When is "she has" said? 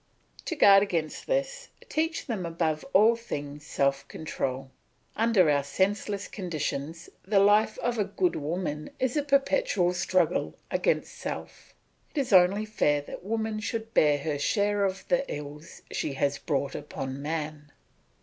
15.91-16.39